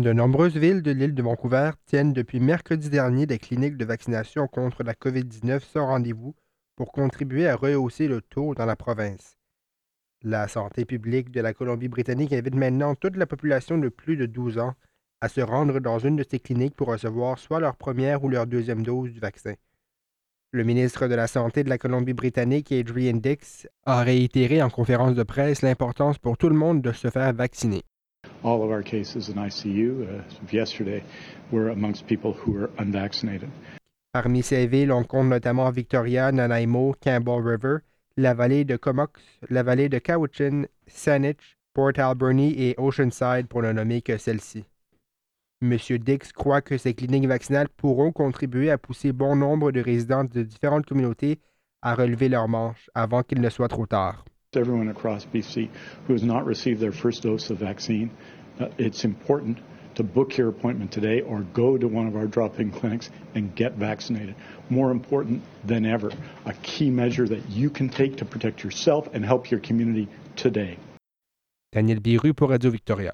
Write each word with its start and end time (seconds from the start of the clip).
De 0.00 0.14
nombreuses 0.14 0.56
villes 0.56 0.80
de 0.80 0.92
l'île 0.92 1.14
de 1.14 1.22
Vancouver 1.22 1.72
tiennent 1.84 2.14
depuis 2.14 2.40
mercredi 2.40 2.88
dernier 2.88 3.26
des 3.26 3.36
cliniques 3.36 3.76
de 3.76 3.84
vaccination 3.84 4.48
contre 4.48 4.82
la 4.82 4.94
COVID-19 4.94 5.60
sans 5.60 5.88
rendez-vous 5.88 6.34
pour 6.74 6.90
contribuer 6.90 7.46
à 7.46 7.54
rehausser 7.54 8.08
le 8.08 8.22
taux 8.22 8.54
dans 8.54 8.64
la 8.64 8.76
province. 8.76 9.36
La 10.22 10.48
santé 10.48 10.86
publique 10.86 11.30
de 11.30 11.42
la 11.42 11.52
Colombie-Britannique 11.52 12.32
invite 12.32 12.54
maintenant 12.54 12.94
toute 12.94 13.18
la 13.18 13.26
population 13.26 13.76
de 13.76 13.90
plus 13.90 14.16
de 14.16 14.24
12 14.24 14.56
ans 14.56 14.72
à 15.20 15.28
se 15.28 15.42
rendre 15.42 15.80
dans 15.80 15.98
une 15.98 16.16
de 16.16 16.24
ces 16.24 16.40
cliniques 16.40 16.76
pour 16.76 16.88
recevoir 16.88 17.38
soit 17.38 17.60
leur 17.60 17.76
première 17.76 18.24
ou 18.24 18.30
leur 18.30 18.46
deuxième 18.46 18.82
dose 18.82 19.12
du 19.12 19.20
vaccin. 19.20 19.52
Le 20.52 20.64
ministre 20.64 21.08
de 21.08 21.14
la 21.14 21.26
Santé 21.26 21.62
de 21.62 21.68
la 21.68 21.76
Colombie-Britannique, 21.76 22.72
Adrian 22.72 23.18
Dix, 23.18 23.68
a 23.84 24.02
réitéré 24.02 24.62
en 24.62 24.70
conférence 24.70 25.14
de 25.14 25.24
presse 25.24 25.60
l'importance 25.60 26.16
pour 26.16 26.38
tout 26.38 26.48
le 26.48 26.56
monde 26.56 26.80
de 26.80 26.92
se 26.92 27.10
faire 27.10 27.34
vacciner. 27.34 27.82
All 28.42 28.62
of 28.62 28.70
our 28.70 28.82
cases 28.82 29.28
in 29.28 29.34
ICU 29.34 30.22
yesterday 30.50 31.02
were 31.50 31.68
amongst 31.68 32.06
people 32.06 32.32
who 32.32 32.52
were 32.52 32.70
unvaccinated. 32.78 33.50
Parmi 34.12 34.42
ces 34.42 34.66
villes, 34.66 34.90
on 34.90 35.04
compte 35.04 35.28
notamment 35.28 35.70
Victoria, 35.70 36.32
Nanaimo, 36.32 36.94
Campbell 37.00 37.40
River, 37.42 37.82
la 38.16 38.34
vallée 38.34 38.64
de 38.64 38.76
Comox, 38.76 39.20
la 39.50 39.62
vallée 39.62 39.88
de 39.88 39.98
Cowichan, 39.98 40.64
Saanich, 40.86 41.56
Port 41.74 41.98
Alberni 41.98 42.54
et 42.58 42.74
Oceanside 42.78 43.46
pour 43.46 43.62
ne 43.62 43.72
nommer 43.72 44.02
que 44.02 44.16
celle-ci. 44.16 44.64
M. 45.62 45.76
Dix 45.76 46.32
croit 46.32 46.62
que 46.62 46.78
ces 46.78 46.94
cliniques 46.94 47.28
vaccinales 47.28 47.68
pourront 47.68 48.10
contribuer 48.10 48.70
à 48.70 48.78
pousser 48.78 49.12
bon 49.12 49.36
nombre 49.36 49.70
de 49.70 49.80
résidents 49.80 50.24
de 50.24 50.42
différentes 50.42 50.86
communautés 50.86 51.38
à 51.82 51.94
relever 51.94 52.28
leurs 52.28 52.48
manches 52.48 52.90
avant 52.94 53.22
qu'il 53.22 53.40
ne 53.40 53.50
soit 53.50 53.68
trop 53.68 53.86
tard. 53.86 54.24
Everyone 54.56 54.88
across 54.88 55.24
BC 55.26 55.68
who 56.08 56.12
has 56.12 56.24
not 56.24 56.44
received 56.44 56.80
their 56.80 56.90
first 56.90 57.22
dose 57.22 57.50
of 57.50 57.58
vaccine, 57.58 58.10
uh, 58.58 58.66
it's 58.78 59.04
important 59.04 59.58
to 59.94 60.02
book 60.02 60.36
your 60.36 60.48
appointment 60.48 60.90
today 60.90 61.20
or 61.20 61.42
go 61.54 61.78
to 61.78 61.86
one 61.86 62.08
of 62.08 62.16
our 62.16 62.26
drop-in 62.26 62.72
clinics 62.72 63.10
and 63.36 63.54
get 63.54 63.74
vaccinated. 63.74 64.34
More 64.68 64.90
important 64.90 65.44
than 65.64 65.86
ever, 65.86 66.10
a 66.46 66.52
key 66.64 66.90
measure 66.90 67.28
that 67.28 67.48
you 67.48 67.70
can 67.70 67.88
take 67.88 68.16
to 68.16 68.24
protect 68.24 68.64
yourself 68.64 69.08
and 69.12 69.24
help 69.24 69.52
your 69.52 69.60
community 69.60 70.08
today. 70.34 70.76
Daniel 71.70 72.00
Biru 72.00 72.36
pour 72.36 72.48
Radio 72.48 72.72
Victoria. 72.72 73.12